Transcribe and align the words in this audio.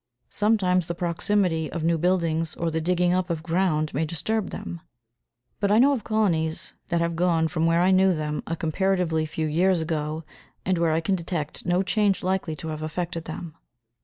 Sometimes 0.31 0.87
the 0.87 0.95
proximity 0.95 1.71
of 1.71 1.83
new 1.83 1.99
buildings 1.99 2.55
or 2.55 2.71
the 2.71 2.81
digging 2.81 3.13
up 3.13 3.29
of 3.29 3.43
ground 3.43 3.93
may 3.93 4.03
disturb 4.03 4.49
them, 4.49 4.81
but 5.59 5.71
I 5.71 5.77
know 5.77 5.91
of 5.93 6.03
colonies 6.03 6.73
that 6.87 7.01
have 7.01 7.15
gone 7.15 7.47
from 7.47 7.67
where 7.67 7.81
I 7.83 7.91
knew 7.91 8.11
them 8.11 8.41
a 8.47 8.55
comparatively 8.55 9.27
few 9.27 9.45
years 9.45 9.79
ago, 9.79 10.23
and 10.65 10.79
where 10.79 10.91
I 10.91 11.01
can 11.01 11.13
detect 11.13 11.67
no 11.67 11.83
change 11.83 12.23
likely 12.23 12.55
to 12.55 12.69
have 12.69 12.81
affected 12.81 13.25
them. 13.25 13.53